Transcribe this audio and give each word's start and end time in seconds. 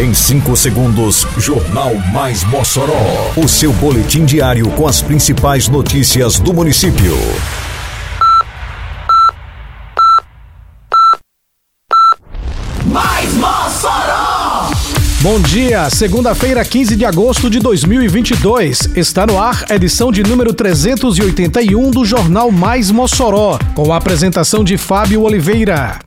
Em 0.00 0.14
5 0.14 0.56
segundos, 0.56 1.26
Jornal 1.36 1.94
Mais 2.10 2.42
Mossoró. 2.44 3.34
O 3.36 3.46
seu 3.46 3.70
boletim 3.70 4.24
diário 4.24 4.66
com 4.70 4.88
as 4.88 5.02
principais 5.02 5.68
notícias 5.68 6.40
do 6.40 6.54
município. 6.54 7.14
Mais 12.86 13.34
Mossoró! 13.34 14.70
Bom 15.20 15.38
dia, 15.38 15.90
segunda-feira, 15.90 16.64
15 16.64 16.96
de 16.96 17.04
agosto 17.04 17.50
de 17.50 17.58
2022. 17.58 18.96
Está 18.96 19.26
no 19.26 19.38
ar 19.38 19.66
a 19.68 19.74
edição 19.74 20.10
de 20.10 20.22
número 20.22 20.54
381 20.54 21.90
do 21.90 22.06
Jornal 22.06 22.50
Mais 22.50 22.90
Mossoró, 22.90 23.58
com 23.74 23.92
a 23.92 23.98
apresentação 23.98 24.64
de 24.64 24.78
Fábio 24.78 25.20
Oliveira. 25.20 25.98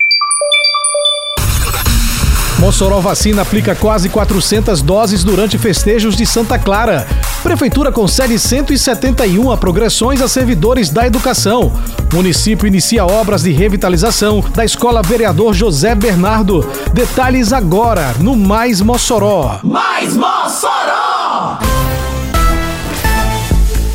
Mossoró 2.64 3.02
Vacina 3.02 3.42
aplica 3.42 3.76
quase 3.76 4.08
400 4.08 4.82
doses 4.82 5.22
durante 5.22 5.58
festejos 5.58 6.16
de 6.16 6.26
Santa 6.26 6.58
Clara. 6.58 7.06
Prefeitura 7.44 7.92
concede 7.92 8.40
171 8.40 9.52
a 9.52 9.58
progressões 9.58 10.22
a 10.22 10.30
servidores 10.30 10.90
da 10.90 11.06
educação. 11.06 11.74
Município 12.14 12.66
inicia 12.66 13.06
obras 13.06 13.44
de 13.44 13.52
revitalização 13.52 14.42
da 14.56 14.64
Escola 14.64 15.02
Vereador 15.02 15.54
José 15.54 15.94
Bernardo. 15.94 16.66
Detalhes 16.94 17.52
agora 17.52 18.16
no 18.22 18.34
Mais 18.34 18.80
Mossoró. 18.80 19.60
Mais 19.62 20.16
Mossoró! 20.16 21.83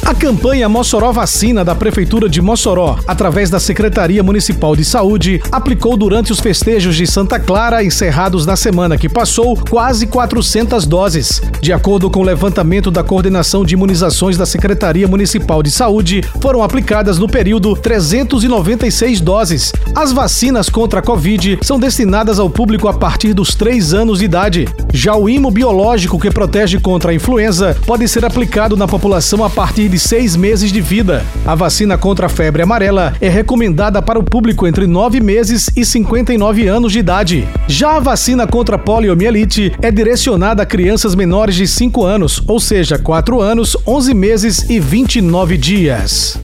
A 0.09 0.15
campanha 0.15 0.71
Mossoró 0.71 1.13
Vacina 1.13 1.63
da 1.63 1.75
Prefeitura 1.75 2.31
de 2.31 2.41
Mossoró, 2.41 2.99
através 3.07 3.51
da 3.51 3.61
Secretaria 3.61 4.23
Municipal 4.23 4.75
de 4.75 4.83
Saúde, 4.83 5.39
aplicou 5.53 5.99
durante 5.99 6.33
os 6.33 6.41
festejos 6.41 6.97
de 6.97 7.07
Santa 7.07 7.39
Clara, 7.39 7.85
encerrados 7.85 8.47
na 8.47 8.57
semana 8.57 8.97
que 8.97 9.07
passou, 9.07 9.55
quase 9.55 10.07
400 10.07 10.87
doses. 10.87 11.43
De 11.61 11.75
acordo 11.75 12.09
com 12.09 12.21
o 12.21 12.23
levantamento 12.23 12.91
da 12.91 13.05
Coordenação 13.05 13.67
de 13.67 13.75
Imunizações 13.75 14.39
da 14.39 14.47
Secretaria 14.47 15.07
Municipal 15.07 15.63
de 15.63 15.71
Saúde, 15.71 16.25
foram 16.41 16.63
aplicadas 16.63 17.19
no 17.19 17.29
período 17.29 17.77
396 17.77 19.21
doses. 19.21 19.75
As 19.95 20.11
vacinas 20.11 20.71
contra 20.71 21.01
a 21.01 21.03
Covid 21.03 21.59
são 21.61 21.79
destinadas 21.79 22.39
ao 22.39 22.49
público 22.49 22.89
a 22.89 22.95
partir 22.95 23.35
dos 23.35 23.55
3 23.55 23.93
anos 23.93 24.21
de 24.21 24.25
idade. 24.25 24.67
Já 24.93 25.15
o 25.15 25.29
imobiológico 25.29 26.19
que 26.19 26.31
protege 26.31 26.79
contra 26.79 27.11
a 27.11 27.15
influenza 27.15 27.77
pode 27.87 28.09
ser 28.09 28.25
aplicado 28.25 28.77
na 28.77 28.89
população 28.89 29.45
a 29.45 29.51
partir 29.51 29.89
de 29.89 29.99
seis 29.99 30.35
meses 30.35 30.73
de 30.73 30.81
vida. 30.81 31.25
A 31.47 31.55
vacina 31.55 31.99
contra 31.99 32.27
a 32.27 32.29
febre 32.29 32.63
amarela 32.63 33.15
é 33.21 33.29
recomendada 33.29 34.01
para 34.01 34.19
o 34.19 34.25
público 34.25 34.67
entre 34.67 34.87
9 34.87 35.21
meses 35.21 35.71
e 35.77 35.85
59 35.85 36.67
anos 36.67 36.93
de 36.93 36.99
idade. 36.99 37.47
Já 37.67 37.97
a 37.97 38.01
vacina 38.01 38.47
contra 38.47 38.77
a 38.77 38.79
poliomielite 38.79 39.73
é 39.83 39.91
direcionada 39.91 40.63
a 40.63 40.67
crianças 40.67 41.15
menores 41.15 41.55
de 41.55 41.67
5 41.67 42.05
anos, 42.05 42.43
ou 42.47 42.59
seja, 42.59 42.99
4 42.99 43.41
anos, 43.41 43.77
11 43.87 44.15
meses 44.15 44.71
e 44.71 44.81
29 44.81 45.57
dias. 45.57 46.39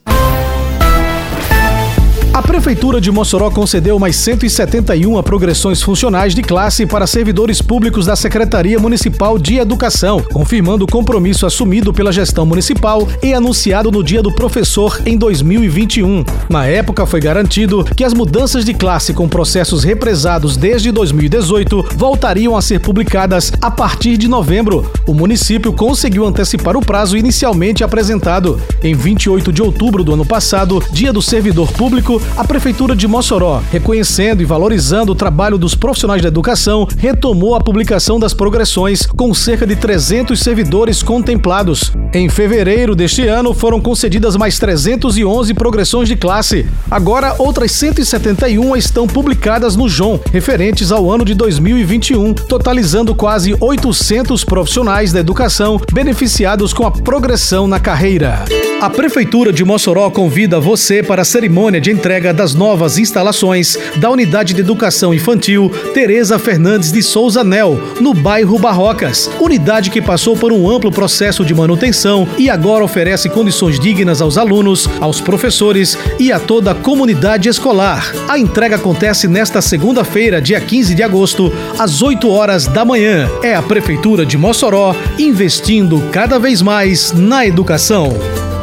A 2.35 2.41
Prefeitura 2.41 2.99
de 2.99 3.09
Mossoró 3.09 3.49
concedeu 3.49 3.97
mais 3.97 4.17
171 4.17 5.23
progressões 5.23 5.81
funcionais 5.81 6.35
de 6.35 6.41
classe 6.41 6.85
para 6.85 7.07
servidores 7.07 7.61
públicos 7.61 8.07
da 8.07 8.15
Secretaria 8.17 8.77
Municipal 8.77 9.39
de 9.39 9.55
Educação, 9.55 10.21
confirmando 10.33 10.83
o 10.83 10.87
compromisso 10.87 11.45
assumido 11.45 11.93
pela 11.93 12.11
gestão 12.11 12.45
municipal 12.45 13.07
e 13.23 13.33
anunciado 13.33 13.89
no 13.89 14.03
Dia 14.03 14.21
do 14.21 14.35
Professor 14.35 15.01
em 15.05 15.17
2021. 15.17 16.25
Na 16.49 16.65
época, 16.65 17.05
foi 17.05 17.21
garantido 17.21 17.85
que 17.95 18.03
as 18.03 18.13
mudanças 18.13 18.65
de 18.65 18.73
classe 18.73 19.13
com 19.13 19.29
processos 19.29 19.85
represados 19.85 20.57
desde 20.57 20.91
2018 20.91 21.85
voltariam 21.95 22.57
a 22.57 22.61
ser 22.61 22.81
publicadas 22.81 23.53
a 23.61 23.71
partir 23.71 24.17
de 24.17 24.27
novembro. 24.27 24.91
O 25.07 25.13
município 25.13 25.71
conseguiu 25.71 26.25
antecipar 26.25 26.75
o 26.75 26.85
prazo 26.85 27.15
inicialmente 27.15 27.81
apresentado. 27.81 28.59
Em 28.83 28.93
28 28.93 29.53
de 29.53 29.61
outubro 29.61 30.03
do 30.03 30.13
ano 30.13 30.25
passado, 30.25 30.83
Dia 30.91 31.13
do 31.13 31.21
Servidor 31.21 31.71
Público, 31.71 32.21
a 32.37 32.43
Prefeitura 32.43 32.95
de 32.95 33.07
Mossoró, 33.07 33.61
reconhecendo 33.71 34.41
e 34.41 34.45
valorizando 34.45 35.13
o 35.13 35.15
trabalho 35.15 35.57
dos 35.57 35.73
profissionais 35.73 36.21
da 36.21 36.27
educação, 36.27 36.87
retomou 36.97 37.55
a 37.55 37.61
publicação 37.61 38.19
das 38.19 38.33
progressões 38.33 39.05
com 39.05 39.33
cerca 39.33 39.65
de 39.65 39.75
300 39.75 40.37
servidores 40.37 41.01
contemplados. 41.01 41.93
Em 42.13 42.27
fevereiro 42.27 42.95
deste 42.95 43.25
ano, 43.27 43.53
foram 43.53 43.79
concedidas 43.79 44.35
mais 44.35 44.59
311 44.59 45.53
progressões 45.53 46.09
de 46.09 46.15
classe. 46.15 46.65
Agora, 46.91 47.35
outras 47.39 47.71
171 47.71 48.75
estão 48.75 49.07
publicadas 49.07 49.75
no 49.75 49.87
JON, 49.87 50.19
referentes 50.31 50.91
ao 50.91 51.11
ano 51.11 51.23
de 51.23 51.33
2021, 51.33 52.33
totalizando 52.33 53.15
quase 53.15 53.55
800 53.59 54.43
profissionais 54.43 55.13
da 55.13 55.19
educação 55.19 55.79
beneficiados 55.91 56.73
com 56.73 56.85
a 56.85 56.91
progressão 56.91 57.67
na 57.67 57.79
carreira. 57.79 58.43
A 58.81 58.89
Prefeitura 58.89 59.53
de 59.53 59.63
Mossoró 59.63 60.09
convida 60.09 60.59
você 60.59 61.01
para 61.01 61.21
a 61.21 61.25
cerimônia 61.25 61.79
de 61.79 61.91
entrega 61.91 62.14
das 62.15 62.53
novas 62.53 62.97
instalações 62.97 63.77
da 63.97 64.09
Unidade 64.09 64.53
de 64.53 64.61
Educação 64.61 65.13
Infantil 65.13 65.69
Tereza 65.93 66.39
Fernandes 66.39 66.91
de 66.91 67.03
Souza 67.03 67.43
Nel, 67.43 67.79
no 67.99 68.13
bairro 68.13 68.57
Barrocas. 68.57 69.29
Unidade 69.39 69.89
que 69.89 70.01
passou 70.01 70.35
por 70.37 70.51
um 70.51 70.69
amplo 70.69 70.91
processo 70.91 71.43
de 71.43 71.53
manutenção 71.53 72.27
e 72.37 72.49
agora 72.49 72.83
oferece 72.83 73.29
condições 73.29 73.79
dignas 73.79 74.21
aos 74.21 74.37
alunos, 74.37 74.89
aos 75.01 75.19
professores 75.19 75.97
e 76.17 76.31
a 76.31 76.39
toda 76.39 76.71
a 76.71 76.75
comunidade 76.75 77.49
escolar. 77.49 78.11
A 78.27 78.39
entrega 78.39 78.77
acontece 78.77 79.27
nesta 79.27 79.61
segunda-feira, 79.61 80.41
dia 80.41 80.61
15 80.61 80.95
de 80.95 81.03
agosto, 81.03 81.51
às 81.77 82.01
8 82.01 82.29
horas 82.29 82.65
da 82.65 82.85
manhã. 82.85 83.29
É 83.43 83.53
a 83.53 83.61
Prefeitura 83.61 84.25
de 84.25 84.37
Mossoró 84.37 84.95
investindo 85.19 86.01
cada 86.11 86.39
vez 86.39 86.61
mais 86.61 87.11
na 87.11 87.45
educação. 87.45 88.54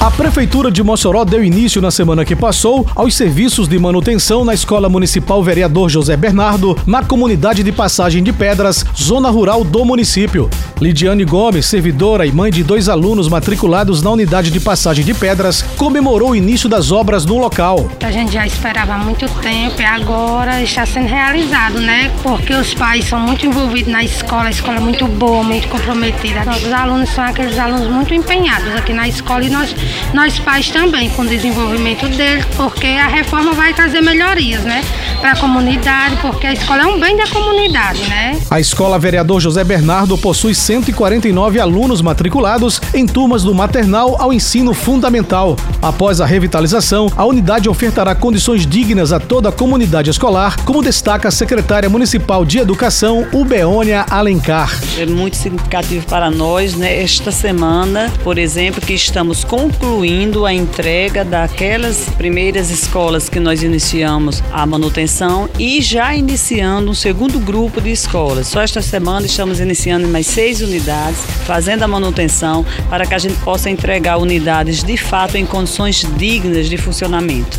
A 0.00 0.12
Prefeitura 0.12 0.70
de 0.70 0.80
Mossoró 0.80 1.24
deu 1.24 1.42
início 1.42 1.82
na 1.82 1.90
semana 1.90 2.24
que 2.24 2.36
passou 2.36 2.86
aos 2.94 3.16
serviços 3.16 3.66
de 3.66 3.76
manutenção 3.80 4.44
na 4.44 4.54
Escola 4.54 4.88
Municipal 4.88 5.42
Vereador 5.42 5.90
José 5.90 6.16
Bernardo, 6.16 6.78
na 6.86 7.02
comunidade 7.02 7.64
de 7.64 7.72
Passagem 7.72 8.22
de 8.22 8.32
Pedras, 8.32 8.84
zona 8.96 9.28
rural 9.28 9.64
do 9.64 9.84
município. 9.84 10.48
Lidiane 10.80 11.24
Gomes, 11.24 11.66
servidora 11.66 12.24
e 12.24 12.30
mãe 12.30 12.48
de 12.52 12.62
dois 12.62 12.88
alunos 12.88 13.28
matriculados 13.28 14.00
na 14.00 14.10
unidade 14.10 14.52
de 14.52 14.60
Passagem 14.60 15.04
de 15.04 15.12
Pedras, 15.12 15.62
comemorou 15.76 16.30
o 16.30 16.36
início 16.36 16.68
das 16.68 16.92
obras 16.92 17.26
no 17.26 17.36
local. 17.36 17.88
A 18.00 18.12
gente 18.12 18.32
já 18.32 18.46
esperava 18.46 18.94
há 18.94 18.98
muito 18.98 19.28
tempo 19.40 19.82
e 19.82 19.84
agora 19.84 20.62
está 20.62 20.86
sendo 20.86 21.08
realizado, 21.08 21.80
né? 21.80 22.12
Porque 22.22 22.54
os 22.54 22.72
pais 22.72 23.04
são 23.04 23.18
muito 23.18 23.44
envolvidos 23.44 23.92
na 23.92 24.04
escola, 24.04 24.44
a 24.44 24.50
escola 24.50 24.76
é 24.76 24.80
muito 24.80 25.08
boa, 25.08 25.42
muito 25.42 25.66
comprometida. 25.66 26.44
Nossos 26.44 26.72
alunos 26.72 27.10
são 27.10 27.24
aqueles 27.24 27.58
alunos 27.58 27.88
muito 27.88 28.14
empenhados 28.14 28.72
aqui 28.76 28.92
na 28.92 29.08
escola 29.08 29.42
e 29.44 29.50
nós 29.50 29.74
nós 30.12 30.38
pais 30.38 30.70
também 30.70 31.10
com 31.10 31.22
o 31.22 31.26
desenvolvimento 31.26 32.08
deles, 32.08 32.44
porque 32.56 32.86
a 32.86 33.06
reforma 33.06 33.52
vai 33.52 33.74
trazer 33.74 34.00
melhorias, 34.00 34.62
né? 34.62 34.82
Para 35.20 35.32
a 35.32 35.36
comunidade, 35.36 36.16
porque 36.22 36.46
a 36.46 36.52
escola 36.52 36.82
é 36.82 36.86
um 36.86 36.98
bem 36.98 37.16
da 37.16 37.26
comunidade, 37.26 38.02
né? 38.08 38.38
A 38.50 38.60
escola 38.60 38.98
Vereador 38.98 39.40
José 39.40 39.64
Bernardo 39.64 40.16
possui 40.16 40.54
149 40.54 41.60
alunos 41.60 42.00
matriculados 42.00 42.80
em 42.94 43.06
turmas 43.06 43.42
do 43.42 43.54
maternal 43.54 44.16
ao 44.20 44.32
ensino 44.32 44.72
fundamental. 44.72 45.56
Após 45.82 46.20
a 46.20 46.26
revitalização, 46.26 47.10
a 47.16 47.24
unidade 47.24 47.68
ofertará 47.68 48.14
condições 48.14 48.66
dignas 48.66 49.12
a 49.12 49.20
toda 49.20 49.48
a 49.48 49.52
comunidade 49.52 50.10
escolar, 50.10 50.56
como 50.64 50.82
destaca 50.82 51.28
a 51.28 51.32
secretária 51.32 51.88
municipal 51.88 52.44
de 52.44 52.58
Educação, 52.58 53.26
Ubeônia 53.32 54.06
Alencar. 54.08 54.78
É 54.98 55.06
muito 55.06 55.36
significativo 55.36 56.06
para 56.06 56.30
nós, 56.30 56.74
né? 56.74 57.02
Esta 57.02 57.30
semana, 57.30 58.12
por 58.22 58.38
exemplo, 58.38 58.80
que 58.80 58.92
estamos 58.92 59.44
concluindo 59.78 60.44
a 60.44 60.52
entrega 60.52 61.24
daquelas 61.24 62.08
primeiras 62.10 62.68
escolas 62.70 63.28
que 63.28 63.38
nós 63.38 63.62
iniciamos 63.62 64.42
a 64.52 64.66
manutenção 64.66 65.48
e 65.58 65.80
já 65.80 66.14
iniciando 66.14 66.90
um 66.90 66.94
segundo 66.94 67.38
grupo 67.38 67.80
de 67.80 67.90
escolas. 67.90 68.48
Só 68.48 68.60
esta 68.60 68.82
semana 68.82 69.26
estamos 69.26 69.60
iniciando 69.60 70.08
mais 70.08 70.26
seis 70.26 70.60
unidades, 70.60 71.20
fazendo 71.46 71.84
a 71.84 71.88
manutenção 71.88 72.66
para 72.90 73.06
que 73.06 73.14
a 73.14 73.18
gente 73.18 73.38
possa 73.40 73.70
entregar 73.70 74.18
unidades 74.18 74.82
de 74.82 74.96
fato 74.96 75.36
em 75.36 75.46
condições 75.46 76.04
dignas 76.16 76.68
de 76.68 76.76
funcionamento. 76.76 77.58